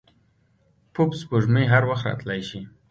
پوپ 0.93 1.11
سپوږمۍ 1.21 1.65
هر 1.73 1.83
وخت 1.89 2.03
راتلای 2.07 2.41
شي. 2.49 2.61